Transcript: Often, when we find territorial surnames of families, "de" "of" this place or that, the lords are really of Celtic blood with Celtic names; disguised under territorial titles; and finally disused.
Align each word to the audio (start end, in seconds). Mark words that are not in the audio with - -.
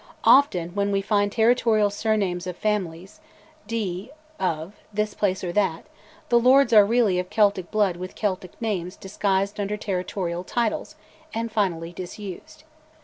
Often, 0.25 0.69
when 0.73 0.91
we 0.91 0.99
find 1.03 1.31
territorial 1.31 1.91
surnames 1.91 2.47
of 2.47 2.57
families, 2.57 3.19
"de" 3.67 4.09
"of" 4.39 4.73
this 4.91 5.13
place 5.13 5.43
or 5.43 5.51
that, 5.51 5.85
the 6.29 6.39
lords 6.39 6.73
are 6.73 6.83
really 6.83 7.19
of 7.19 7.29
Celtic 7.29 7.69
blood 7.69 7.97
with 7.97 8.15
Celtic 8.15 8.59
names; 8.59 8.95
disguised 8.95 9.59
under 9.59 9.77
territorial 9.77 10.43
titles; 10.43 10.95
and 11.35 11.51
finally 11.51 11.93
disused. 11.93 12.63